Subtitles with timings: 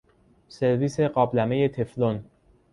[0.49, 2.23] سرویس قابلمه تفلون